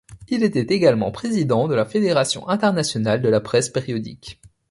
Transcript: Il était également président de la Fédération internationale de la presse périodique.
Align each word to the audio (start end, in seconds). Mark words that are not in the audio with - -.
Il 0.29 0.43
était 0.43 0.61
également 0.73 1.11
président 1.11 1.67
de 1.67 1.75
la 1.75 1.85
Fédération 1.85 2.49
internationale 2.49 3.21
de 3.21 3.29
la 3.29 3.39
presse 3.39 3.69
périodique. 3.69 4.41